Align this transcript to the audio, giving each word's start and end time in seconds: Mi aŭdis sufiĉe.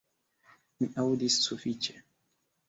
Mi 0.79 0.89
aŭdis 1.03 1.37
sufiĉe. 1.49 1.99